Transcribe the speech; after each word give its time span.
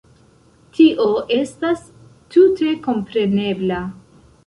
Tio 0.77 1.05
estas 1.37 1.85
tute 2.37 2.75
komprenebla. 2.91 3.83